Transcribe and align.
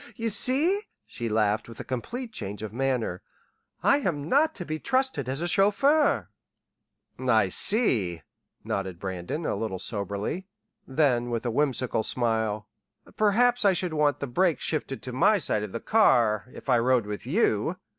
"You 0.15 0.29
see," 0.29 0.81
she 1.05 1.29
laughed 1.29 1.69
with 1.69 1.79
a 1.79 1.83
complete 1.83 2.33
change 2.33 2.63
of 2.63 2.73
manner, 2.73 3.21
"I 3.83 3.97
am 3.99 4.27
not 4.27 4.55
to 4.55 4.65
be 4.65 4.79
trusted 4.79 5.29
as 5.29 5.41
a 5.43 5.47
chauffeur." 5.47 6.27
"I 7.19 7.49
see," 7.49 8.23
nodded 8.63 8.97
Brandon, 8.99 9.45
a 9.45 9.53
little 9.55 9.77
soberly; 9.77 10.47
then, 10.87 11.29
with 11.29 11.45
a 11.45 11.51
whimsical 11.51 12.01
smile: 12.01 12.67
"Perhaps 13.15 13.63
I 13.63 13.73
should 13.73 13.93
want 13.93 14.21
the 14.21 14.25
brakes 14.25 14.63
shifted 14.63 15.03
to 15.03 15.13
my 15.13 15.37
side 15.37 15.61
of 15.61 15.71
the 15.71 15.79
car 15.79 16.45
if 16.51 16.67
I 16.67 16.79
rode 16.79 17.05
with 17.05 17.27
you!... 17.27 17.77